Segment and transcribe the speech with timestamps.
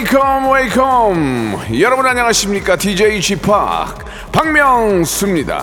[0.00, 1.80] Welcome welcome.
[1.80, 2.76] 여러분 안녕하십니까?
[2.76, 3.36] DJ p
[4.32, 5.62] 박명수입니다.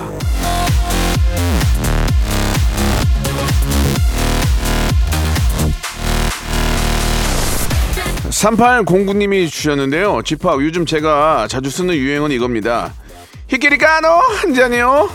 [8.30, 10.22] (3809님이) 주셨는데요.
[10.36, 12.94] p 요즘 제가 자주 쓰는 유행어는 이겁니다.
[13.48, 14.08] 회개리까노!
[14.08, 15.10] 한 잔이요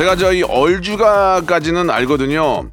[0.00, 2.70] 제가 저희 얼죽아까지는 알거든요.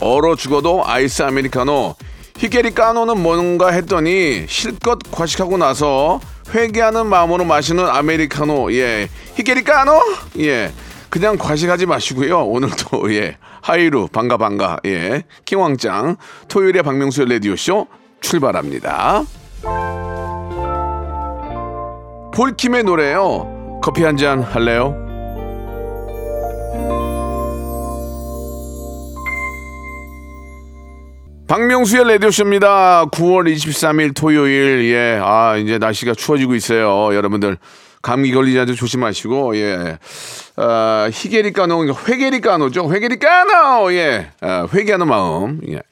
[0.00, 1.94] 얼어 죽어도 아이스 아메리카노.
[2.38, 6.20] 회개리까노는 뭔가 했더니 실컷 과식하고 나서
[6.54, 8.72] 회개하는 마음으로 마시는 아메리카노.
[8.72, 9.10] 예.
[9.34, 10.00] 회개리까노?
[10.38, 10.72] 예.
[11.10, 12.46] 그냥 과식하지 마시고요.
[12.46, 13.36] 오늘도 예.
[13.60, 14.78] 하이루 반가 반가.
[14.86, 15.24] 예.
[15.44, 16.16] 킹왕짱
[16.48, 17.88] 토요일에 박명수의 라디오 쇼
[18.22, 19.22] 출발합니다.
[22.32, 23.80] 폴킴의 노래요.
[23.82, 25.03] 커피 한 잔 할래요?
[31.46, 33.06] 박명수의 라디오쇼입니다.
[33.06, 37.14] 9월 23일 토요일, 예, 아, 이제 날씨가 추워지고 있어요.
[37.14, 37.58] 여러분들,
[38.00, 39.98] 감기 걸리지 않도록 조심하시고, 예.
[40.56, 42.90] 아, 희게리까노, 회게리까노죠?
[42.92, 43.92] 회게리까노!
[43.92, 44.30] 예.
[44.40, 45.82] 아, 회개하는 마음, 예.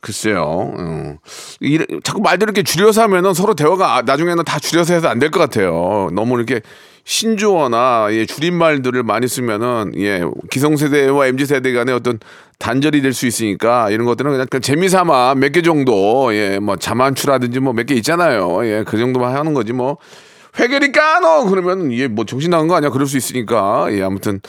[0.00, 0.72] 글쎄요.
[0.78, 1.18] 음.
[1.60, 5.38] 이, 자꾸 말들 이렇게 줄여서 하면은 서로 대화가 나중에는 다 줄여서 해서 안 될 것
[5.40, 6.08] 같아요.
[6.12, 6.60] 너무 이렇게
[7.08, 12.20] 신조어나 예, 줄임말들을 많이 쓰면은 예, 기성세대와 MZ세대 간의 어떤
[12.58, 17.60] 단절이 될 수 있으니까 이런 것들은 그냥, 그냥 재미삼아 몇 개 정도 예, 뭐 자만추라든지
[17.60, 18.62] 뭐 몇 개 있잖아요.
[18.66, 19.96] 예, 그 정도만 하는 거지 뭐
[20.60, 22.90] 회계니까 너 그러면 이게 뭐 정신 나간 거 아니야?
[22.90, 24.40] 그럴 수 있으니까 예 아무튼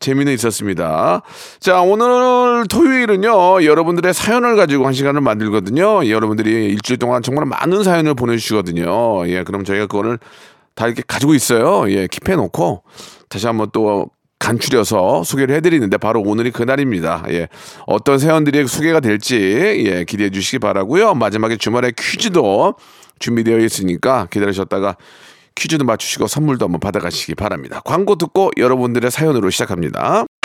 [0.00, 1.22] 재미는 있었습니다.
[1.60, 6.04] 자 오늘 토요일은요 여러분들의 사연을 가지고 한 시간을 만들거든요.
[6.06, 9.28] 예, 여러분들이 일주일 동안 정말 많은 사연을 보내주시거든요.
[9.28, 10.18] 예 그럼 저희가 그거를
[10.80, 11.90] 다 이렇게 가지고 있어요.
[11.90, 12.82] 예 킵해 놓고
[13.28, 14.08] 다시 한번 또
[14.38, 17.24] 간추려서 소개를 해드리는데 바로 오늘이 그날입니다.
[17.28, 17.48] 예,
[17.86, 21.12] 어떤 사연들이 소개가 될지 예, 기대해 주시기 바라고요.
[21.12, 22.76] 마지막에 주말에 퀴즈도
[23.18, 24.96] 준비되어 있으니까 기다리셨다가
[25.54, 27.82] 퀴즈도 맞추시고 선물도 한번 받아가시기 바랍니다.
[27.84, 30.24] 광고 듣고 여러분들의 사연으로 시작합니다.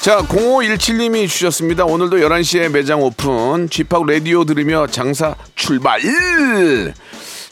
[0.00, 1.84] 자, 0517님이 주셨습니다.
[1.84, 3.68] 오늘도 11시에 매장 오픈.
[3.68, 6.00] 쥐팍 라디오 들으며 장사 출발!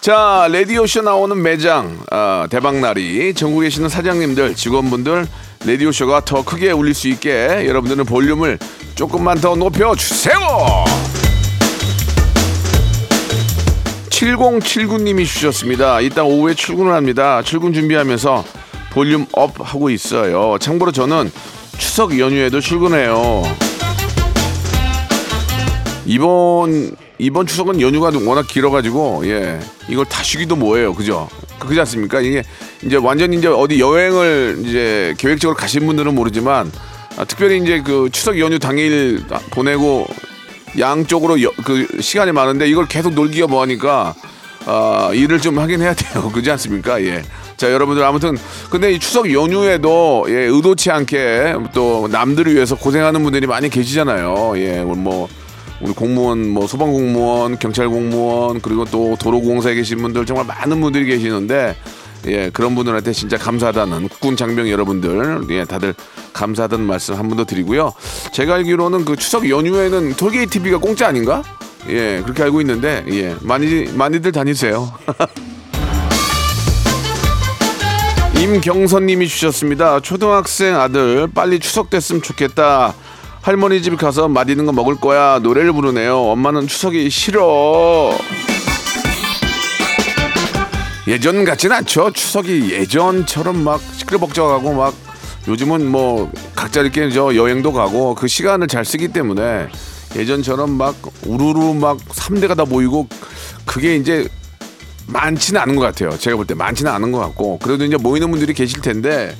[0.00, 5.26] 자, 라디오쇼 나오는 매장, 아, 대박날이 전국에 계시는 사장님들, 직원분들,
[5.66, 8.58] 라디오쇼가 더 크게 울릴 수 있게 여러분들은 볼륨을
[8.94, 10.38] 조금만 더 높여주세요!
[14.08, 16.00] 7079님이 주셨습니다.
[16.00, 17.42] 이따 오후에 출근을 합니다.
[17.42, 18.42] 출근 준비하면서
[18.92, 20.56] volume up 하고 있어요.
[20.58, 21.30] 참고로 저는
[21.78, 23.42] 추석 연휴에도 출근해요.
[26.06, 31.28] 이번 이번 추석은 연휴가 워낙 길어가지고 예 이걸 다 쉬기도 뭐해요, 그죠?
[31.58, 32.20] 그지 않습니까?
[32.20, 32.42] 이게
[32.84, 36.70] 이제 완전 이제 어디 여행을 이제 계획적으로 가신 분들은 모르지만
[37.16, 40.06] 아, 특별히 이제 그 추석 연휴 당일 보내고
[40.78, 44.14] 양쪽으로 여- 그 시간이 많은데 이걸 계속 놀기가 뭐하니까
[44.66, 46.28] 아, 일을 좀 하긴 해야 돼요.
[46.32, 47.02] 그렇지 않습니까?
[47.02, 47.22] 예.
[47.58, 48.36] 자, 여러분들 아무튼
[48.70, 54.52] 근데 이 추석 연휴에도 예, 의도치 않게 또 남들을 위해서 고생하는 분들이 많이 계시잖아요.
[54.58, 55.28] 예, 뭐
[55.80, 61.04] 우리 공무원, 뭐 소방 공무원, 경찰 공무원 그리고 또 도로공사에 계신 분들 정말 많은 분들이
[61.06, 61.74] 계시는데
[62.28, 65.94] 예, 그런 분들한테 진짜 감사하다는 국군 장병 여러분들, 예, 다들
[66.32, 67.92] 감사하다는 말씀 한 번 더 드리고요.
[68.32, 71.42] 제가 알기로는 그 추석 연휴에는 톨게이트 TV가 공짜 아닌가?
[71.88, 74.92] 예, 그렇게 알고 있는데, 예, 많이, 많이들 다니세요.
[78.38, 79.98] 임경선님이 주셨습니다.
[79.98, 82.94] 초등학생 아들 빨리 추석 됐으면 좋겠다.
[83.42, 85.40] 할머니 집 가서 맛있는 거 먹을 거야.
[85.40, 86.16] 노래를 부르네요.
[86.16, 88.16] 엄마는 추석이 싫어.
[91.08, 92.12] 예전 같진 않죠.
[92.12, 94.94] 추석이 예전처럼 막 시끌벅적하고 막
[95.48, 99.66] 요즘은 뭐 각자 이렇게 저 여행도 가고 그 시간을 잘 쓰기 때문에
[100.14, 100.94] 예전처럼 막
[101.26, 103.08] 우르르 막 3대가 다 모이고
[103.64, 104.28] 그게 이제
[105.08, 106.10] 많지는 않은 것 같아요.
[106.18, 109.34] 제가 볼 때 많지는 않은 것 같고 그래도 이제 모이는 분들이 계실 텐데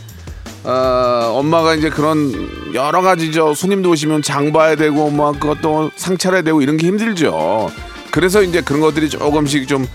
[0.65, 2.33] 어, 엄마가 이제 그런
[2.75, 7.71] 여러 가지 저 손님도 오시면 장 봐야 되고 뭐 그것도 상차려야 되고 이런 게 힘들죠.
[8.11, 9.87] 그래서 이제 그런 것들이 조금씩 좀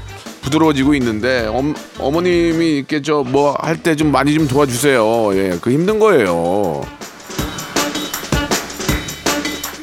[0.42, 5.32] 부드러워지고 있는데 엄, 어머님이 이렇게 저 뭐 할 때 좀 많이 좀 도와주세요.
[5.36, 6.82] 예, 그 힘든 거예요.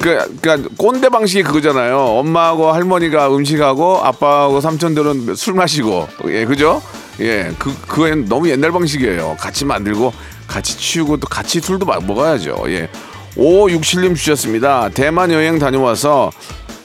[0.01, 1.97] 그, 그니까 꼰대 방식이 그거잖아요.
[1.97, 6.81] 엄마하고 할머니가 음식하고 아빠하고 삼촌들은 술 마시고 예, 그죠?
[7.19, 9.37] 예, 그 그건 너무 옛날 방식이에요.
[9.39, 10.11] 같이 만들고
[10.47, 12.63] 같이 치우고 또 같이 술도 마- 먹어야죠.
[12.67, 12.89] 예.
[13.37, 14.89] 5567님 주셨습니다.
[14.89, 16.31] 대만 여행 다녀와서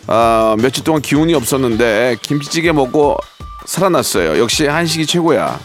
[0.06, 3.16] 아, 며칠 동안 기운이 없었는데 김치찌개 먹고
[3.64, 4.38] 살아났어요.
[4.38, 5.58] 역시 한식이 최고야.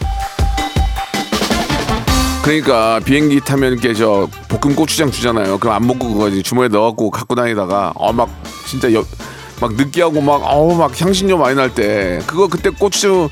[2.42, 5.58] 그러니까 비행기 타면 이렇게 저 볶음 고추장 주잖아요.
[5.58, 8.28] 그럼 안 먹고 그거 주머니에 넣어갖고 갖고 다니다가 어 막
[8.66, 9.04] 진짜 여,
[9.60, 13.28] 막 느끼하고 막 어우 막 향신료 많이 날 때 그거 그때 고추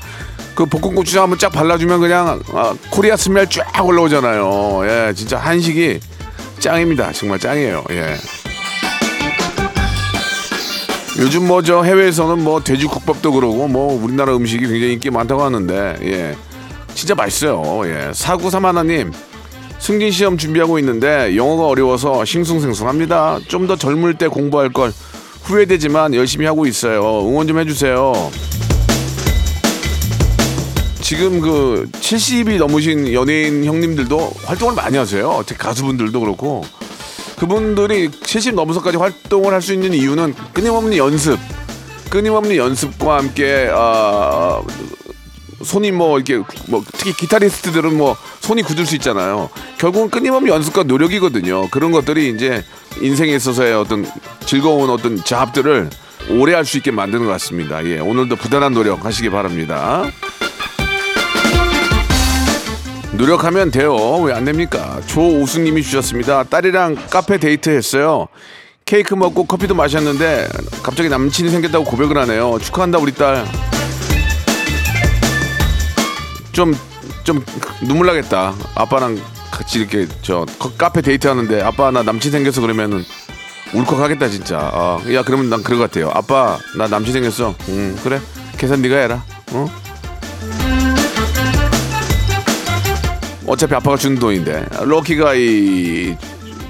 [0.55, 4.81] 그 볶음 고추장 한번 쫙 발라주면 그냥 아, 코리아 스멜 쫙 올라오잖아요.
[4.85, 5.99] 예, 진짜 한식이
[6.59, 7.11] 짱입니다.
[7.11, 7.83] 정말 짱이에요.
[7.91, 8.15] 예.
[11.19, 16.35] 요즘 뭐 저 해외에서는 뭐 돼지국밥도 그러고 뭐 우리나라 음식이 굉장히 인기 많다고 하는데 예
[16.93, 17.81] 진짜 맛있어요.
[17.85, 18.11] 예.
[18.13, 19.11] 사구삼 하나님
[19.79, 23.39] 승진 시험 준비하고 있는데 영어가 어려워서 싱숭생숭합니다.
[23.47, 24.91] 좀 더 젊을 때 공부할 걸
[25.43, 27.01] 후회되지만 열심히 하고 있어요.
[27.27, 28.13] 응원 좀 해주세요.
[31.01, 35.43] 지금 그 70이 넘으신 연예인 형님들도 활동을 많이 하세요.
[35.57, 36.63] 가수분들도 그렇고.
[37.37, 41.39] 그분들이 70 넘어서까지 활동을 할 수 있는 이유는 끊임없는 연습,
[42.09, 44.61] 끊임없는 연습과 함께 아,
[45.63, 49.49] 손이 뭐 이렇게 뭐 특히 기타리스트들은 뭐 손이 굳을 수 있잖아요.
[49.77, 51.69] 결국은 끊임없는 연습과 노력이거든요.
[51.69, 52.63] 그런 것들이 이제
[53.01, 54.05] 인생에 있어서의 어떤
[54.45, 55.89] 즐거운 어떤 자합들을
[56.29, 57.83] 오래 할 수 있게 만드는 것 같습니다.
[57.85, 60.03] 예, 오늘도 부단한 노력 하시기 바랍니다.
[63.13, 63.95] 노력하면 돼요.
[64.21, 64.99] 왜 안 됩니까?
[65.05, 66.43] 조우수님이 주셨습니다.
[66.43, 68.27] 딸이랑 카페 데이트 했어요.
[68.85, 70.47] 케이크 먹고 커피도 마셨는데
[70.83, 72.57] 갑자기 남친이 생겼다고 고백을 하네요.
[72.59, 73.45] 축하한다 우리 딸.
[76.51, 76.73] 좀
[77.23, 77.43] 좀
[77.81, 78.53] 눈물 나겠다.
[78.75, 79.19] 아빠랑
[79.51, 83.03] 같이 이렇게 저 커- 카페 데이트 하는데 아빠 나 남친 생겨서 그러면은
[83.73, 84.57] 울컥하겠다 진짜.
[84.59, 86.09] 아, 야 그러면 난 그럴 것 같아요.
[86.13, 87.55] 아빠 나 남친 생겼어.
[87.69, 88.19] 음 그래
[88.57, 89.23] 계산 네가 해라.
[89.51, 89.67] 어?
[93.47, 96.15] 어차피 아빠가 주는 돈인데 럭키가 이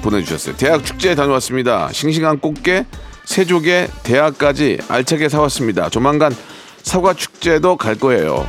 [0.01, 0.55] 보내주셨어요.
[0.57, 1.89] 대학 축제에 다녀왔습니다.
[1.91, 2.85] 싱싱한 꽃게,
[3.25, 5.89] 새조개, 대학까지 알차게 사왔습니다.
[5.89, 6.35] 조만간
[6.83, 8.47] 사과 축제도 갈 거예요.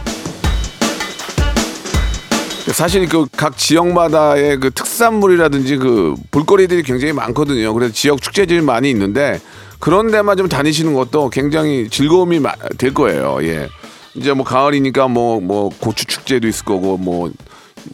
[2.70, 7.74] 사실 그 각 지역마다의 그 특산물이라든지 그 볼거리들이 굉장히 많거든요.
[7.74, 9.40] 그래서 지역 축제들이 많이 있는데
[9.80, 13.38] 그런 데만 좀 다니시는 것도 굉장히 즐거움이 마- 될 거예요.
[13.42, 13.68] 예.
[14.14, 17.32] 이제 뭐 가을이니까 뭐뭐 고추 축제도 있을 거고 뭐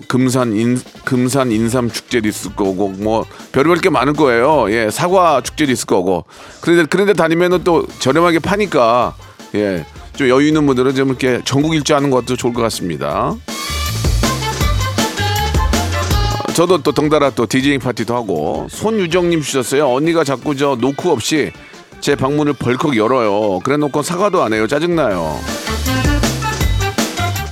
[0.06, 4.70] 금산 인 금산 인삼 축제도 있을 거고 뭐 별의별 게 많을 거예요.
[4.70, 6.24] 예, 사과 축제도 있을 거고.
[6.60, 9.14] 그런데 그런데 다니면은 또 저렴하게 파니까
[9.54, 13.34] 예, 좀 여유 있는 분들은 좀 이렇게 전국 일주하는 것도 좋을 것 같습니다.
[16.58, 19.92] 저도 또 덩달아 또 디제잉 파티도 하고 손유정님 주셨어요.
[19.94, 21.52] 언니가 자꾸 저 노크 없이
[22.00, 23.60] 제 방문을 벌컥 열어요.
[23.60, 24.66] 그래 놓고 사과도 안 해요.
[24.66, 25.38] 짜증나요.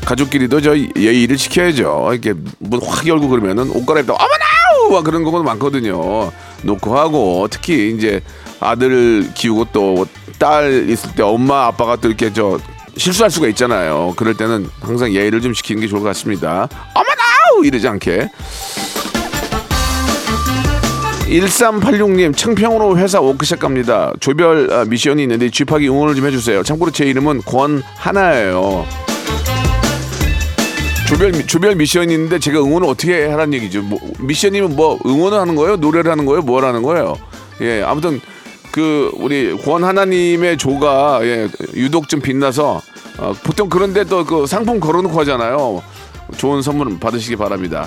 [0.04, 2.08] 가족끼리도 저 예의를 지켜야죠.
[2.10, 4.90] 이렇게 문 확 열고 그러면은 옷 갈아입다 어머나!
[4.90, 6.32] 막 그런 거는 많거든요.
[6.62, 8.20] 놓고 하고 특히 이제
[8.58, 10.04] 아들 키우고 또
[10.40, 12.58] 딸 있을 때 엄마 아빠가 또 이렇게 저
[12.96, 14.14] 실수할 수가 있잖아요.
[14.16, 16.68] 그럴 때는 항상 예의를 좀 지키는 게 좋을 것 같습니다.
[16.92, 17.22] 어머나!
[17.64, 18.28] 이러지 않게.
[21.26, 24.12] 1386님 청평으로 회사 워크숍 갑니다.
[24.20, 26.62] 조별 아, 미션이 있는데 쥐파기 응원을 좀 해주세요.
[26.62, 28.86] 참고로 제 이름은 권하나예요.
[31.08, 33.82] 조별 미- 조별 미션이 있는데 제가 응원을 어떻게 하라는 얘기죠.
[33.82, 37.16] 뭐, 미션이면 뭐 응원을 하는 거예요, 노래를 하는 거예요, 뭘 하는 거예요.
[37.60, 38.20] 예, 아무튼
[38.72, 42.80] 그 우리 권 하나님의 조가 예, 유독 좀 빛나서
[43.18, 45.82] 어, 보통 그런데 또 그 상품 걸어놓고 하잖아요.
[46.36, 47.86] 좋은 선물 받으시기 바랍니다.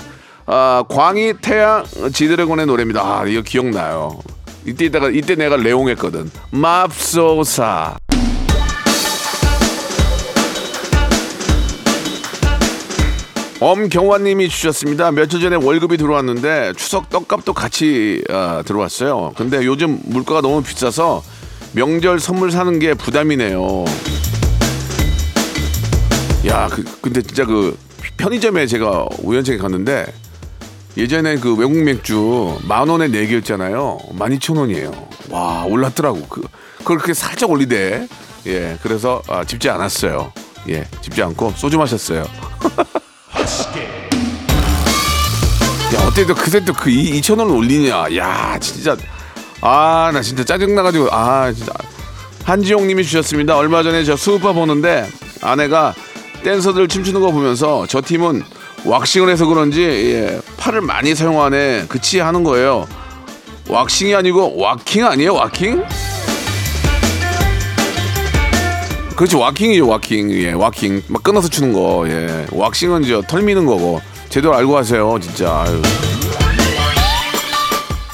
[0.52, 3.00] 아, 광희 태양 지드래곤의 노래입니다.
[3.00, 4.18] 아, 이거 기억나요.
[4.66, 6.28] 이때 이따가 이때 내가 레옹했거든.
[6.50, 7.96] 맙소사.
[13.60, 15.12] 엄경화님이 주셨습니다.
[15.12, 19.34] 며칠 전에 월급이 들어왔는데 추석 떡값도 같이 아, 들어왔어요.
[19.36, 21.22] 근데 요즘 물가가 너무 비싸서
[21.74, 23.84] 명절 선물 사는 게 부담이네요.
[26.48, 27.78] 야, 그, 근데 진짜 그
[28.16, 30.06] 편의점에 제가 우연찮게 갔는데
[31.00, 33.98] 예전에 그 외국 맥주 만 원에 네 개였잖아요.
[34.12, 34.92] 만 이천 원이에요.
[35.30, 36.26] 와 올랐더라고.
[36.28, 36.42] 그
[36.76, 38.06] 그걸 그렇게 살짝 올리대.
[38.46, 40.30] 예, 그래서 아, 집지 않았어요.
[40.68, 42.20] 예, 집지 않고 소주 마셨어요.
[45.94, 48.14] 야, 어떻게 또 그새 또그 2천 원을 올리냐?
[48.16, 48.94] 야, 진짜
[49.62, 51.72] 아, 나 진짜 짜증 나가지고 아, 진짜
[52.44, 53.56] 한지용님이 주셨습니다.
[53.56, 55.08] 얼마 전에 저 스우파 보는데
[55.40, 55.94] 아내가
[56.42, 58.42] 댄서들 춤추는 거 보면서 저 팀은
[58.84, 62.86] waxing을 해서 그런지 예, 팔을 많이 사용하네 그치 하는 거예요.
[63.68, 65.34] waxing이 아니고 waacking 아니에요?
[65.34, 65.84] waacking?
[69.14, 74.54] 그렇지 waacking이죠 waacking 예 waacking 막 끊어서 추는 거 예 waxing은 저털 미는 거고 제대로
[74.56, 75.82] 알고 하세요 진짜 아유.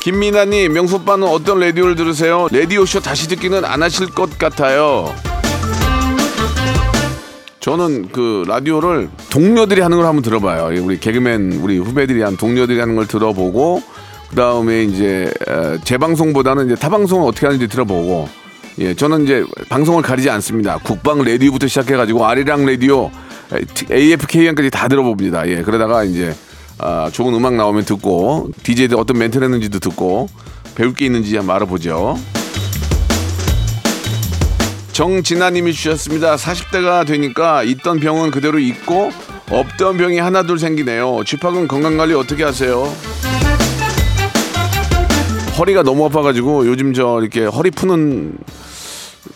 [0.00, 5.14] 김미나님 명수 오빠는 어떤 라디오를 들으세요 라디오 쇼 다시 듣기는 안 하실 것 같아요
[7.66, 12.78] 저는 그 라디오를 동료들이 하는 걸 한번 들어봐요 예, 우리 개그맨 우리 후배들이 한 동료들이
[12.78, 13.82] 하는 걸 들어보고
[14.30, 18.28] 그 다음에 이제 에, 재방송보다는 이제 타방송을 어떻게 하는지 들어보고
[18.78, 20.78] 예, 저는 이제 방송을 가리지 않습니다.
[20.78, 23.10] 국방 라디오부터 시작해가지고 아리랑 라디오,
[23.90, 25.48] AFKM까지 다 들어봅니다.
[25.48, 26.36] 예, 그러다가 이제
[26.78, 30.28] 아, 좋은 음악 나오면 듣고 DJ들 어떤 멘트를 했는지도 듣고
[30.76, 32.16] 배울 게 있는지 한번 알아보죠.
[34.96, 36.36] 정진아님이 주셨습니다.
[36.36, 39.10] 40대가 되니까 있던 병은 그대로 있고
[39.50, 41.20] 없던 병이 하나둘 생기네요.
[41.22, 42.90] 쥐팍은 건강관리 어떻게 하세요?
[45.58, 48.38] 허리가 너무 아파가지고 요즘 저 이렇게 허리 푸는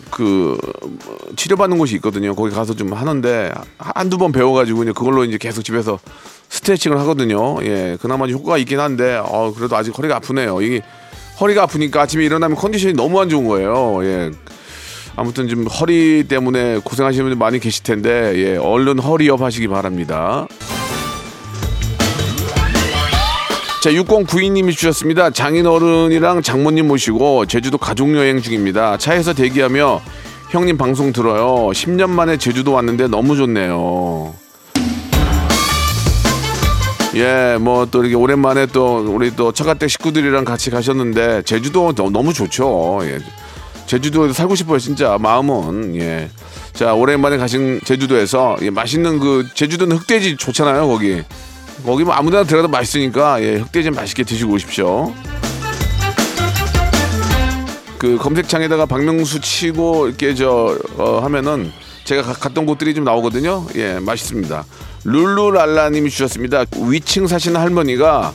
[0.09, 0.57] 그
[1.35, 2.33] 치료받는 곳이 있거든요.
[2.33, 5.99] 거기 가서 좀 하는데 한두 번 배워가지고 이제 그걸로 이제 계속 집에서
[6.49, 7.63] 스트레칭을 하거든요.
[7.63, 10.59] 예, 그나마 효과가 있긴 한데 어 그래도 아직 허리가 아프네요.
[10.63, 10.81] 이게
[11.39, 14.03] 허리가 아프니까 아침에 일어나면 컨디션이 너무 안 좋은 거예요.
[14.05, 14.31] 예.
[15.15, 20.47] 아무튼 좀 허리 때문에 고생하시는 분들 많이 계실 텐데 예, 얼른 허리업 하시기 바랍니다.
[23.83, 25.31] 자, 6092님이 주셨습니다.
[25.31, 28.97] 장인어른이랑 장모님 모시고 제주도 가족여행 중입니다.
[28.97, 30.01] 차에서 대기하며
[30.51, 31.71] 형님 방송 들어요.
[31.71, 34.35] 10년 만에 제주도 왔는데 너무 좋네요.
[37.15, 42.99] 예, 뭐 또 이렇게 오랜만에 또 우리 또 처가댁 식구들이랑 같이 가셨는데 제주도 너무 좋죠.
[43.03, 43.19] 예.
[43.91, 45.97] 제주도에서 살고 싶어요, 진짜 마음은.
[45.97, 46.29] 예.
[46.71, 51.21] 자, 오랜만에 가신 제주도에서 예, 맛있는 그 제주도는 흑돼지 좋잖아요, 거기.
[51.85, 55.13] 거기 뭐 아무데나 들어가도 맛있으니까 예, 흑돼지 맛있게 드시고 오십시오.
[57.97, 61.69] 그 검색창에다가 박명수 치고 이렇게 저 어, 하면은
[62.05, 63.67] 제가 가, 갔던 곳들이 좀 나오거든요.
[63.75, 64.63] 예, 맛있습니다.
[65.03, 66.63] 룰루랄라님이 주셨습니다.
[66.87, 68.33] 위층 사시는 할머니가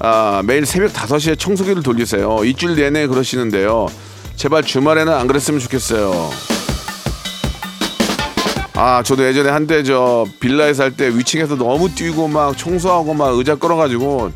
[0.00, 2.40] 아, 매일 새벽 5시에 청소기를 돌리세요.
[2.42, 3.86] 일주일 내내 그러시는데요.
[4.36, 6.30] 제발 주말에는 안 그랬으면 좋겠어요.
[8.74, 13.54] 아, 저도 예전에 한때 저 빌라에 살 때 위층에서 너무 뛰고 막 청소하고 막 의자
[13.56, 14.32] 끌어가지고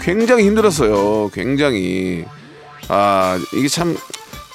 [0.00, 1.30] 굉장히 힘들었어요.
[1.32, 2.24] 굉장히.
[2.88, 3.96] 아, 이게 참,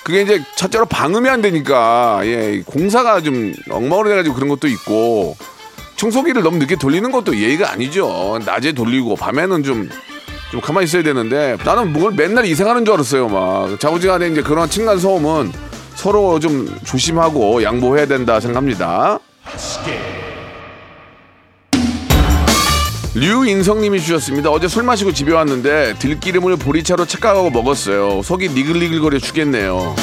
[0.04, 5.36] 그게 이제 첫째로 방음이 안 되니까, 예, 공사가 좀 엉망으로 돼가지고 그런 것도 있고,
[5.96, 8.40] 청소기를 너무 늦게 돌리는 것도 예의가 아니죠.
[8.46, 9.90] 낮에 돌리고, 밤에는 좀,
[10.52, 13.80] 좀 가만히 있어야 되는데, 나는 뭘 맨날 이상하는 줄 알았어요, 막.
[13.80, 15.52] 자부지간에 이제 그런 층간 소음은
[15.96, 19.20] 서로 좀 조심하고 양보해야 된다 생각합니다.
[23.16, 24.50] 류인성님이 주셨습니다.
[24.50, 28.22] 어제 술 마시고 집에 왔는데 들기름을 보리차로 착각하고 먹었어요.
[28.24, 29.96] 속이 니글니글거려 죽겠네요.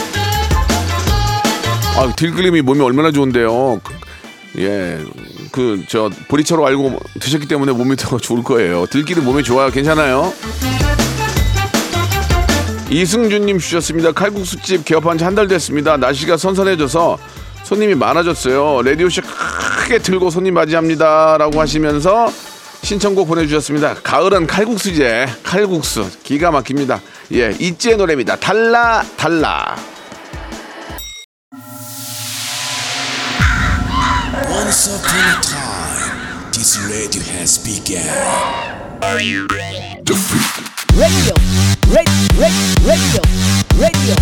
[1.96, 3.80] 아, 들기름이 몸에 얼마나 좋은데요.
[4.58, 4.98] 예,
[5.52, 8.86] 그 저 보리차로 알고 드셨기 때문에 몸이 더 좋을 거예요.
[8.86, 9.70] 들기름 몸에 좋아요.
[9.70, 10.32] 괜찮아요?
[12.90, 14.12] 이승준님 주셨습니다.
[14.12, 15.96] 칼국수집 개업한 지 한 달 됐습니다.
[15.96, 17.18] 날씨가 선선해져서
[17.64, 18.82] 손님이 많아졌어요.
[18.82, 21.36] 라디오쇼 크게 틀고 손님 맞이합니다.
[21.38, 22.30] 라고 하시면서
[22.82, 23.94] 신청곡 보내주셨습니다.
[24.02, 25.26] 가을은 칼국수제.
[25.42, 26.08] 칼국수.
[26.22, 27.00] 기가 막힙니다.
[27.32, 28.36] 예, 이지의 노래입니다.
[28.36, 29.76] 달라, 달라.
[35.26, 37.98] A time, this radio has begun.
[39.02, 39.42] radio,
[40.94, 41.34] radio,
[41.98, 42.54] radio,
[42.86, 43.18] radio,
[43.74, 44.14] radio.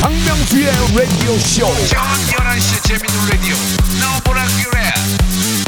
[0.00, 1.66] 박명수의 라디오 쇼.
[1.88, 3.56] 저녁 11시 재밌는 라디오
[4.00, 4.78] 너보라 그래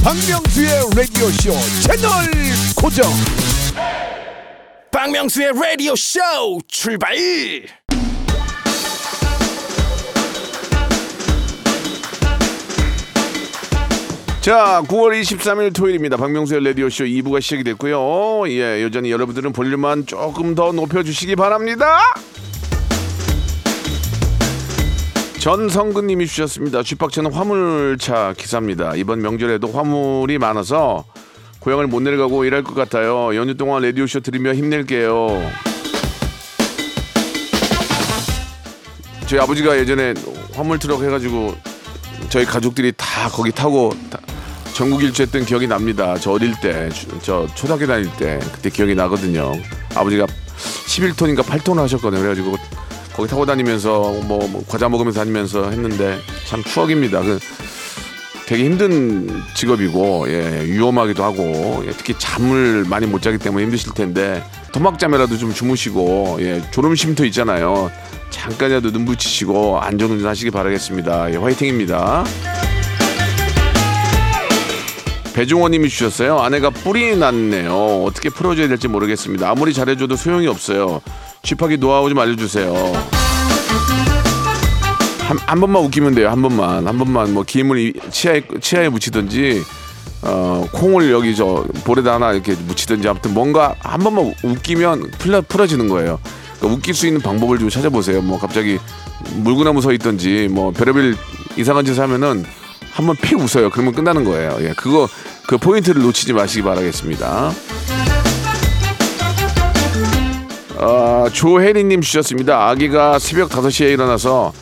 [0.04, 2.30] 박명수의 라디오 쇼 채널
[2.76, 3.10] 고정.
[4.92, 6.20] 박명수의 라디오 쇼
[6.68, 7.16] 출발.
[14.40, 16.16] 자, 9월 23일 토요일입니다.
[16.16, 18.50] 박명수의 라디오쇼 2부가 시작이 됐고요.
[18.50, 21.98] 예, 여전히 여러분들은 볼륨만 조금 더 높여주시기 바랍니다.
[25.40, 26.82] 전성근님이 주셨습니다.
[26.82, 28.94] 쥐박차는 화물차 기사입니다.
[28.96, 31.04] 이번 명절에도 화물이 많아서
[31.58, 33.36] 고향을 못 내려가고 일할 것 같아요.
[33.36, 35.50] 연휴 동안 라디오쇼 들으며 힘낼게요.
[39.26, 40.14] 저희 아버지가 예전에
[40.54, 41.54] 화물 트럭 해가지고
[42.30, 44.18] 저희 가족들이 다 거기 타고 다
[44.80, 46.16] 전국 일주했던 기억이 납니다.
[46.18, 49.52] 저 어릴 때, 주- 저 초등학교 다닐 때 그때 기억이 나거든요.
[49.94, 50.24] 아버지가
[50.86, 52.22] 11톤인가 8톤 하셨거든요.
[52.22, 52.56] 그래가지고
[53.12, 56.18] 거기 타고 다니면서 뭐, 뭐 과자 먹으면서 다니면서 했는데
[56.48, 57.20] 참 추억입니다.
[57.20, 57.38] 그
[58.46, 64.42] 되게 힘든 직업이고 예, 위험하기도 하고 예, 특히 잠을 많이 못 자기 때문에 힘드실 텐데
[64.72, 67.92] 토막잠이라도 좀 주무시고 예, 졸음 쉼터 있잖아요.
[68.30, 71.32] 잠깐이라도 눈 붙이시고 안전운전 하시기 바라겠습니다.
[71.32, 72.24] 예, 화이팅입니다.
[75.40, 76.38] 배종원님이 주셨어요.
[76.38, 78.04] 아내가 뿔이 났네요.
[78.04, 79.48] 어떻게 풀어줘야 될지 모르겠습니다.
[79.48, 81.00] 아무리 잘해줘도 소용이 없어요.
[81.42, 82.70] 쥐파기 노하우 좀 알려주세요.
[85.20, 86.28] 한, 한 번만 웃기면 돼요.
[86.28, 86.86] 한 번만.
[86.86, 89.62] 한 번만 뭐 김을 이- 치아에 치아에 묻히든지
[90.24, 95.88] 어, 콩을 여기 저 볼에다 하나 이렇게 묻히든지 아무튼 뭔가 한 번만 웃기면 풀려, 풀어지는
[95.88, 96.20] 거예요.
[96.58, 98.20] 그러니까 웃길 수 있는 방법을 좀 찾아보세요.
[98.20, 98.78] 뭐 갑자기
[99.36, 101.16] 물구나무 서 있든지 뭐 별의별
[101.56, 102.44] 이상한 짓을 하면은
[102.92, 103.70] 한번픽 웃어요.
[103.70, 104.56] 그러면 끝나는 거예요.
[104.60, 105.08] 예, 그거
[105.46, 107.52] 그 포인트를 놓치지 마시기 바라겠습니다.
[110.78, 112.68] 아, 조혜리님 주셨습니다.
[112.68, 114.52] 아기가 새벽 5시에 일어나서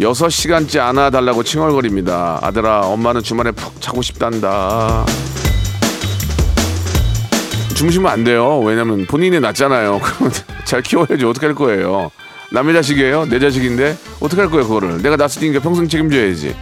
[0.00, 2.40] 6시간째 안아달라고 칭얼거립니다.
[2.42, 5.06] 아들아, 엄마는 주말에 푹 자고 싶단다.
[7.74, 8.60] 주무시면 안 돼요.
[8.60, 9.38] 왜냐면 본인이.
[10.02, 10.32] 그러면
[10.64, 11.24] 잘 키워야지.
[11.24, 12.10] 어떻게 할 거예요?
[12.52, 13.26] 남의 자식이에요?
[13.26, 13.96] 내 자식인데?
[14.20, 15.00] 어떻게 할 거예요, 그거를?
[15.02, 16.54] 내가 낳았으니까 평생 책임져야지.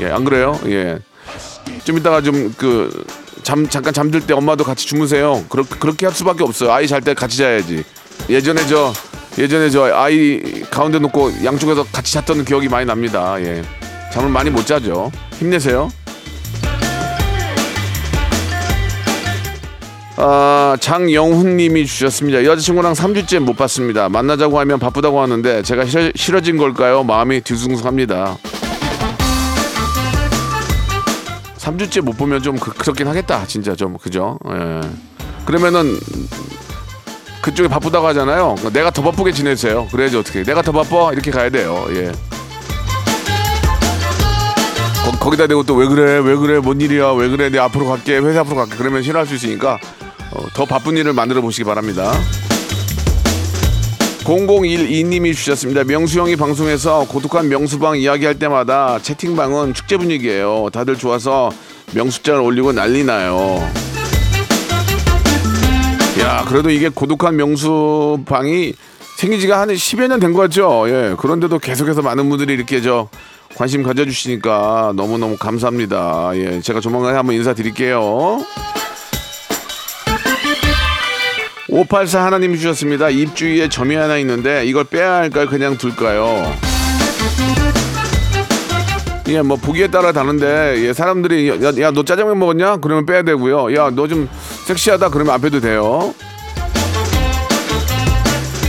[0.00, 0.58] 예, 안 그래요?
[0.66, 0.98] 예.
[1.84, 3.04] 좀 이따가 좀 그,
[3.42, 5.44] 잠, 잠깐 잠들 때 엄마도 같이 주무세요.
[5.48, 6.72] 그렇, 그렇게 할 수밖에 없어요.
[6.72, 7.84] 아이 잘 때 같이 자야지.
[8.28, 8.92] 예전에 저,
[9.38, 13.36] 예전에 저 아이 가운데 놓고 양쪽에서 같이 잤던 기억이 많이 납니다.
[13.40, 13.62] 예.
[14.12, 15.10] 잠을 많이 못 자죠.
[15.38, 15.90] 힘내세요.
[20.16, 22.44] 아, 장영훈 님이 주셨습니다.
[22.44, 24.08] 여자친구랑 3주째 못 봤습니다.
[24.08, 27.02] 만나자고 하면 바쁘다고 하는데 제가 싫어, 싫어진 걸까요?
[27.02, 28.38] 마음이 뒤숭숭합니다.
[31.64, 33.46] 3주째 못 보면 좀 그, 그렇긴 하겠다.
[33.46, 34.38] 진짜 좀 그죠?
[34.50, 34.80] 예.
[35.46, 35.98] 그러면은
[37.42, 38.54] 그쪽에 바쁘다고 하잖아요.
[38.72, 39.86] 내가 더 바쁘게 지내세요.
[39.90, 40.42] 그래야지 어떻게?
[40.42, 41.86] 내가 더 바빠 이렇게 가야 돼요.
[41.90, 42.12] 예.
[45.20, 46.18] 거, 기다 대고 또 왜 그래?
[46.18, 46.58] 왜 그래?
[46.58, 47.12] 뭔 일이야?
[47.12, 47.48] 왜 그래?
[47.48, 48.18] 내 앞으로 갈게.
[48.18, 48.76] 회사 앞으로 갈게.
[48.76, 49.78] 그러면 싫어할 수 있으니까
[50.32, 52.12] 어, 더 바쁜 일을 만들어 보시기 바랍니다.
[54.24, 55.84] 0012님이 주셨습니다.
[55.84, 60.70] 명수 형이 방송에서 고독한 명수방 이야기할 때마다 채팅방은 축제 분위기예요.
[60.72, 61.50] 다들 좋아서
[61.94, 63.60] 명수장을 올리고 난리 나요.
[66.20, 68.72] 야, 그래도 이게 고독한 명수방이
[69.18, 70.84] 생긴 지가 한 10여 년 된 것 같죠?
[70.88, 71.14] 예.
[71.18, 73.08] 그런데도 계속해서 많은 분들이 이렇게 저
[73.56, 76.30] 관심 가져주시니까 너무너무 감사합니다.
[76.34, 76.60] 예.
[76.60, 78.44] 제가 조만간에 한번 인사드릴게요.
[81.78, 83.10] 584 하나님이 주셨습니다.
[83.10, 85.48] 입주위에 점이 하나 있는데 이걸 빼야 할까요?
[85.48, 86.54] 그냥 둘까요?
[89.26, 91.48] 예, 뭐 보기에 따라 다른데 예, 사람들이
[91.80, 92.76] 야 너 짜장면 먹었냐?
[92.76, 93.74] 그러면 빼야 되고요.
[93.74, 94.28] 야 너 좀
[94.66, 96.14] 섹시하다 그러면 안 빼도 돼요.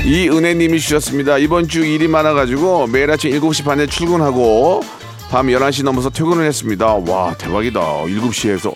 [0.04, 1.38] 이은혜님이 주셨습니다.
[1.38, 4.82] 이번 주 일이 많아가지고 매일 아침 7시 반에 출근하고
[5.30, 6.88] 밤 11시 넘어서 퇴근을 했습니다.
[7.08, 7.80] 와 대박이다.
[7.80, 8.74] 7시에서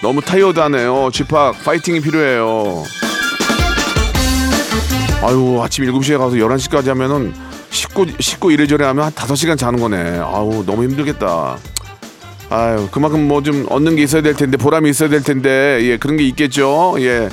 [0.00, 1.10] 너무 타이어드하네요.
[1.12, 2.84] 집합 파이팅이 필요해요.
[5.22, 7.34] 아유 아침 7시에 가서 11시까지 하면은
[7.70, 10.18] 씻고 씻고 이래저래 하면 한 5시간 자는 거네.
[10.20, 11.56] 아우 너무 힘들겠다.
[12.50, 16.16] 아유 그만큼 뭐 좀 얻는 게 있어야 될 텐데 보람이 있어야 될 텐데 예 그런
[16.16, 16.94] 게 있겠죠.
[17.00, 17.28] 예.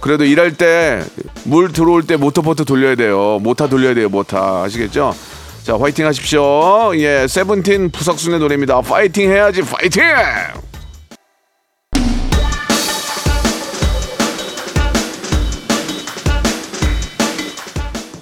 [0.00, 1.02] 그래도 일할 때
[1.44, 3.38] 물 들어올 때 모터보트 돌려야 돼요.
[3.40, 4.08] 모타 돌려야 돼요.
[4.08, 5.14] 모타 아시겠죠?
[5.62, 6.92] 자 화이팅 하십시오.
[6.96, 8.80] 예 세븐틴 부석순의 노래입니다.
[8.80, 10.02] 파이팅 해야지 파이팅.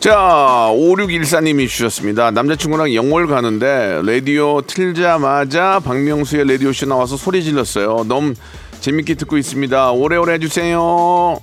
[0.05, 2.31] 자, 5614님이 주셨습니다.
[2.31, 8.05] 남자친구랑 영월 가는데 라디오 틀자마자 박명수의 라디오쇼 나와서 소리 질렀어요.
[8.07, 8.35] 너무
[8.81, 9.93] 재밌게 듣고 있습니다.
[9.93, 11.41] 오래오래 해주세요.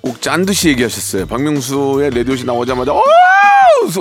[0.00, 1.26] 꼭 짠 듯이 얘기하셨어요.
[1.26, 3.02] 박명수의 라디오쇼 나오자마자 어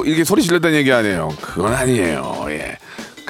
[0.05, 1.29] 이렇게 소리 질렀다는 얘기 아니에요.
[1.41, 2.45] 그건 아니에요.
[2.49, 2.77] 예.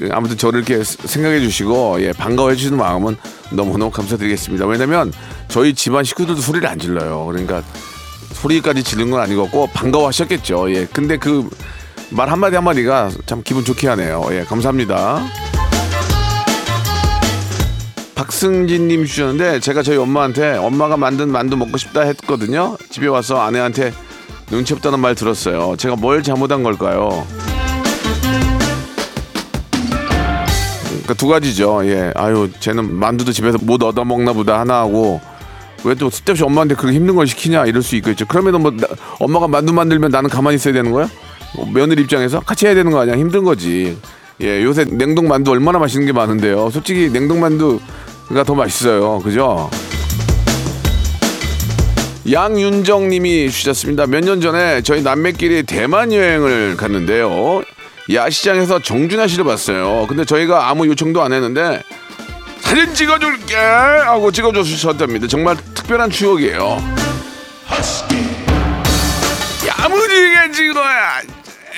[0.01, 3.15] 그 아무튼 저를 이렇게 생각해 주시고 예, 반가워해 주시는 마음은
[3.51, 4.65] 너무너무 감사드리겠습니다.
[4.65, 5.13] 왜냐면
[5.47, 7.25] 저희 집안 식구들도 소리를 안 질러요.
[7.27, 7.61] 그러니까
[8.33, 10.73] 소리까지 지른 건 아니고 꼭 반가워하셨겠죠.
[10.75, 10.85] 예.
[10.91, 11.49] 근데 그
[12.13, 14.27] 말 한마디 한마디가 참 기분 좋게 하네요.
[14.31, 15.23] 예, 감사합니다.
[18.15, 22.77] 박승진님 주셨는데 제가 저희 엄마한테 엄마가 만든 만두 먹고 싶다 했거든요.
[22.89, 23.93] 집에 와서 아내한테
[24.49, 25.75] 눈치 없다는 말 들었어요.
[25.77, 27.25] 제가 뭘 잘못한 걸까요?
[31.03, 31.81] 그러니까 두 가지죠.
[31.85, 32.11] 예.
[32.15, 35.19] 아유, 쟤는 만두도 집에서 못 얻어 먹나 보다 하나 하고
[35.83, 38.25] 왜 또 쓸데없이 엄마한테 그렇게 힘든 걸 시키냐 이럴 수 있겠죠.
[38.27, 38.87] 그러면은 뭐 나-
[39.19, 41.09] 엄마가 만두 만들면 나는 가만히 있어야 되는 거야?
[41.73, 43.17] 며느리 입장에서 같이 해야 되는 거 아니야?
[43.17, 43.97] 힘든 거지.
[44.41, 46.69] 예, 요새 냉동 만두 얼마나 맛있는 게 많은데요.
[46.69, 49.19] 솔직히 냉동 만두가 더 맛있어요.
[49.19, 49.69] 그죠?
[52.31, 54.05] 양윤정 님이 주셨습니다.
[54.05, 57.63] 몇 년 전에 저희 남매끼리 대만 여행을 갔는데요.
[58.13, 60.05] 야시장에서 정준하 씨를 봤어요.
[60.07, 61.81] 근데 저희가 아무 요청도 안 했는데
[62.61, 65.27] 사진 찍어줄게 하고 찍어주셨답니다.
[65.27, 66.81] 정말 특별한 추억이에요.
[69.67, 71.21] 야무지게 찍어야.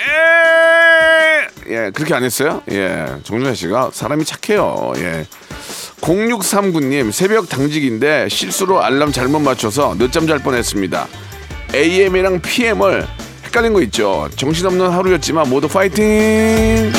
[0.06, 1.48] 에!
[1.70, 2.62] 예, 그렇게 안 했어요?
[2.72, 4.94] 예, 정준하 씨가 사람이 착해요.
[4.98, 5.26] 예.
[6.02, 11.08] 0639님 새벽 당직인데 실수로 알람 잘못 맞춰서 늦잠 잘 뻔했습니다.
[11.74, 13.08] AM이랑 PM을
[13.54, 14.28] 헷갈린 거 있죠.
[14.36, 16.92] 정신없는 하루였지만 모두 파이팅!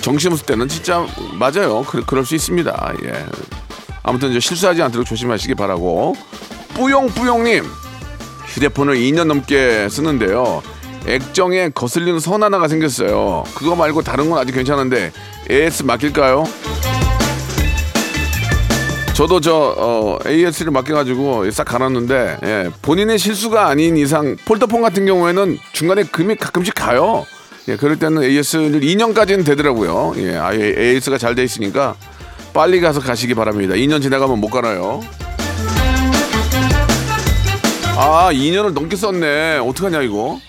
[0.00, 1.06] 정신없을 때는 진짜
[1.38, 1.84] 맞아요.
[1.84, 2.94] 그, 그럴 수 있습니다.
[3.04, 3.26] 예.
[4.02, 6.16] 아무튼 이제 실수하지 않도록 조심하시기 바라고.
[6.74, 7.64] 뿌용뿌용님
[8.46, 10.60] 휴대폰을 2년 넘게 쓰는데요.
[11.06, 13.44] 액정에 거슬리는 선 하나가 생겼어요.
[13.54, 15.12] 그거 말고 다른 건 아직 괜찮은데
[15.48, 16.44] AS 맡길까요?
[19.14, 25.56] 저도 저 어, AS를 맡겨가지고 싹 갈았는데 예, 본인의 실수가 아닌 이상 폴더폰 같은 경우에는
[25.72, 27.24] 중간에 금이 가끔씩 가요.
[27.68, 30.14] 예, 그럴 때는 AS를 2년까지는 되더라고요.
[30.16, 31.94] 예, 아예 AS가 잘 돼 있으니까
[32.52, 33.74] 빨리 가서 가시기 바랍니다.
[33.74, 35.00] 2년 지나가면 못 가나요?
[37.96, 39.58] 아, 2년을 넘게 썼네.
[39.58, 40.40] 어떡하냐 이거?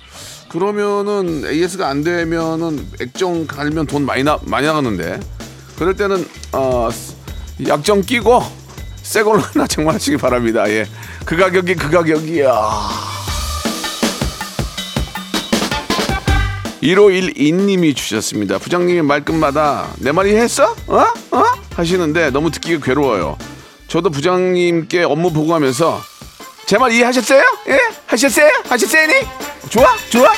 [0.50, 5.20] 그러면은 AS가 안 되면은 액정 갈면 돈 많이 나 많이 나가는데.
[5.78, 6.90] 그럴 때는 어
[7.68, 8.44] 약정 끼고
[9.02, 10.70] 새 걸로 하나 장만하시기 바랍니다.
[10.70, 10.86] 예.
[11.26, 12.52] 그 가격이 그 가격이야.
[16.84, 18.58] 1512님이 주셨습니다.
[18.60, 20.76] 부장님이 말끝마다 내 말이 했어?
[20.88, 20.98] 어?
[21.32, 21.44] 어?
[21.76, 23.38] 하시는데 너무 듣기가 괴로워요.
[23.88, 26.02] 저도 부장님께 업무 보고하면서
[26.66, 27.44] 제 말 이해하셨어요?
[27.70, 27.80] 예?
[28.08, 28.50] 하셨어요?
[28.68, 29.08] 하셨어요?
[29.08, 29.14] 니?
[29.70, 29.96] 좋아?
[30.10, 30.32] 좋아?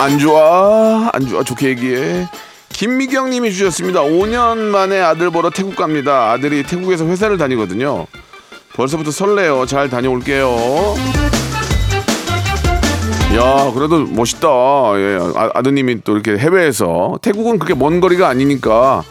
[0.00, 1.10] 안 좋아?
[1.12, 1.42] 안 좋아?
[1.42, 2.28] 좋게 얘기해.
[2.78, 4.02] 김미경 님이 주셨습니다.
[4.02, 6.30] 5년 만에 아들 보러 태국 갑니다.
[6.30, 8.06] 아들이 태국에서 회사를 다니거든요.
[8.74, 9.66] 벌써부터 설레요.
[9.66, 10.46] 잘 다녀올게요.
[13.34, 14.48] 야, 그래도 멋있다.
[14.94, 19.02] 예, 아, 드님이또 이렇게 해외에서 태국은 그렇게 먼 거리가 아니니까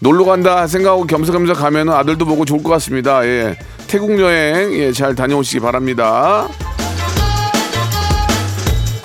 [0.00, 3.24] 놀러 간다 생각하고 겸사겸사 가면 아들도 보고 좋을 것 같습니다.
[3.24, 3.56] 예,
[3.86, 6.46] 태국 여행 예, 잘 다녀오시기 바랍니다.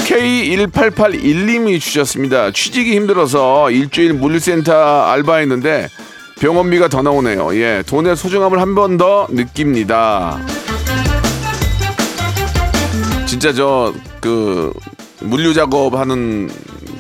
[0.10, 2.52] K1881님이 주셨습니다.
[2.52, 5.88] 취직이 힘들어서 일주일 물류센터 알바했는데
[6.40, 7.56] 병원비가 더 나오네요.
[7.56, 10.40] 예, 돈의 소중함을 한 번 더 느낍니다.
[13.28, 14.74] 진짜 저 그
[15.22, 16.50] 물류 작업하는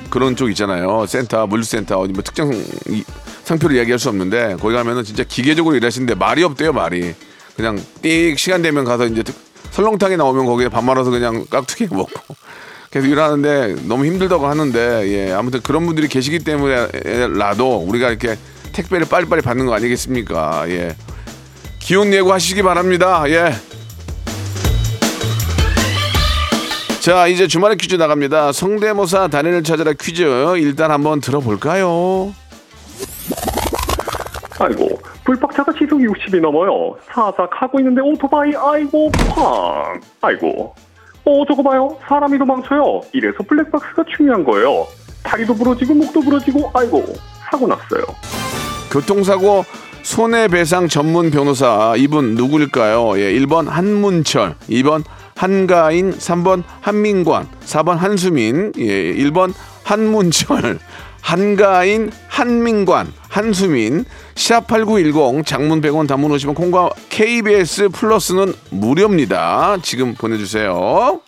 [0.09, 1.05] 그런 쪽 있잖아요.
[1.07, 2.53] 센터, 물류센터 어디 뭐 특정
[2.87, 3.03] 이-
[3.43, 7.13] 상표를 이야기할 수 없는데 거기 가면은 진짜 기계적으로 일하시는데 말이 없대요, 말이.
[7.57, 9.35] 그냥 띡 시간 되면 가서 이제 특-
[9.71, 12.11] 설렁탕이 나오면 거기에 밥 말아서 그냥 깍두기 먹고
[12.91, 18.35] 계속 일하는데 너무 힘들다고 하는데 예 아무튼 그런 분들이 계시기 때문에라도 우리가 이렇게
[18.73, 20.67] 택배를 빨리빨리 받는 거 아니겠습니까?
[20.69, 20.95] 예
[21.79, 23.23] 기운 내고 하시기 바랍니다.
[23.27, 23.53] 예.
[26.99, 28.51] 자 이제 주말에 퀴즈 나갑니다.
[28.51, 30.23] 성대모사 단연을 찾아라 퀴즈
[30.57, 32.33] 일단 한번 들어볼까요?
[34.59, 40.75] 아이고 불박차가 시속 60이 넘어요 사삭 하고 있는데 오토바이 아이고 팡 아이고
[41.25, 41.97] 어 저거 봐요.
[42.07, 43.01] 사람이 도망쳐요.
[43.13, 44.87] 이래서 블랙박스가 중요한 거예요.
[45.23, 47.03] 다리도 부러지고 목도 부러지고 아이고
[47.51, 48.03] 사고 났어요.
[48.91, 49.63] 교통사고
[50.03, 53.19] 손해배상 전문 변호사 이분 누구일까요?
[53.19, 55.03] 예, 1번 한문철, 2번
[55.35, 59.53] 한가인, 3번 한민관, 4번 한수민, 예, 1번
[59.83, 60.79] 한문철,
[61.21, 64.05] 한가인, 한민관, 한수민,
[64.35, 69.77] 샵8910 장문 100원 단문 50원 콩과 KBS 플러스는 무료입니다.
[69.83, 71.21] 지금 보내주세요.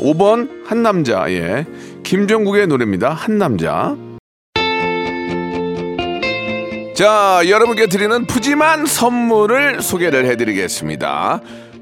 [0.00, 1.66] 오번 한남자 예
[2.02, 3.96] 김종국의 노래입니다 한남자
[6.94, 11.40] 자 여러분께 드리는 푸짐한 선물을 소개를 해드리겠습니다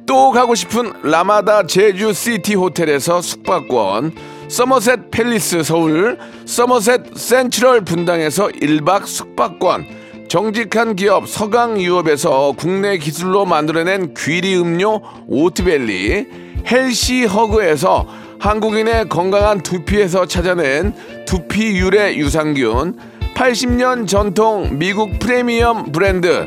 [0.09, 4.13] 또 가고 싶은 라마다 제주시티 호텔에서 숙박권
[4.49, 9.87] 서머셋 팰리스 서울 서머셋 센트럴 분당에서 1박 숙박권
[10.29, 16.27] 정직한 기업 서강유업에서 국내 기술로 만들어낸 귀리 음료 오트벨리
[16.67, 18.07] 헬시 허그에서
[18.39, 20.95] 한국인의 건강한 두피에서 찾아낸
[21.27, 22.97] 두피 유래 유산균
[23.35, 26.47] 80년 전통 미국 프리미엄 브랜드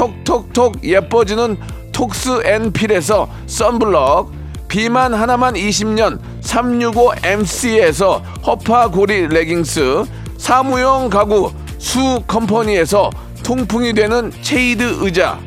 [0.00, 1.58] 톡톡톡 예뻐지는
[1.92, 4.32] 톡스 앤 필에서 썬블럭
[4.66, 10.04] 비만 하나만 20년 365MC에서 허파고리 레깅스
[10.38, 13.10] 사무용 가구 수 컴퍼니에서
[13.42, 15.38] 통풍이 되는 체이드 의자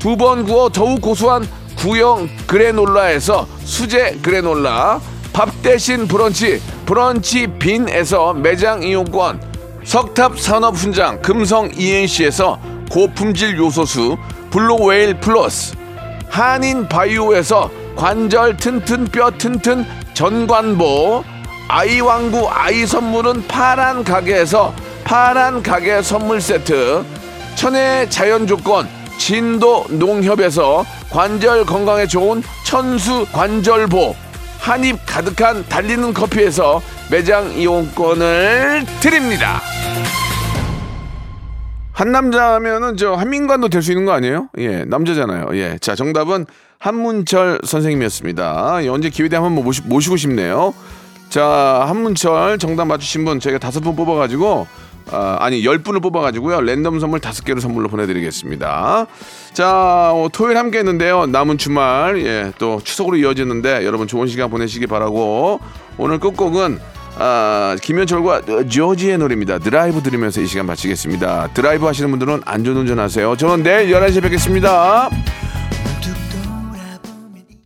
[0.00, 5.00] 두 번 구워 더욱 고소한 구형 그래놀라에서 수제 granola
[5.32, 9.40] 밥 대신 brunch 브런치 빈에서 매장 이용권
[9.82, 14.16] 석탑 산업 훈장 금성 ENC에서 고품질 요소수
[14.50, 15.74] 블루웨일 플러스.
[16.28, 21.24] 한인 바이오에서 관절 튼튼 뼈 튼튼 전관보
[21.68, 27.04] 아이왕구 아이 선물은 파란 가게에서 파란 가게 선물 세트.
[27.56, 34.16] 천혜의 자연 조건 진도 농협에서 관절 건강에 좋은 천수 관절보.
[34.58, 39.60] 한입 가득한 달리는 커피에서 매장 이용권을 드립니다.
[41.94, 44.48] 한 남자면은 저 한민관도 될 수 있는 거 아니에요?
[44.58, 45.48] 예, 남자잖아요.
[45.52, 46.46] 예, 자 정답은
[46.78, 48.80] 한문철 선생님이었습니다.
[48.82, 50.74] 예, 언제 기회 되면 한번 모시, 모시고 싶네요.
[51.28, 54.66] 자 한문철 정답 맞추신 분 저희가 다섯 분 뽑아가지고
[55.10, 59.06] 아, 아니 열 분을 뽑아가지고요 랜덤 선물 다섯 개를 선물로 보내드리겠습니다.
[59.52, 64.86] 자 어, 토요일 함께 했는데요 남은 주말 예, 또 추석으로 이어지는데 여러분 좋은 시간 보내시기
[64.86, 65.60] 바라고
[65.98, 66.78] 오늘 끝곡은
[67.16, 69.58] 아, 김현철과 조지의 노래입니다.
[69.58, 71.50] 드라이브 들으면서 이 시간 마치겠습니다.
[71.54, 73.36] 드라이브 하시는 분들은 안전운전 하세요.
[73.36, 75.10] 저는 내일 11시에 뵙겠습니다.